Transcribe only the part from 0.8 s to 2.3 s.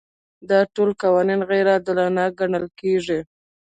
قوانین غیر عادلانه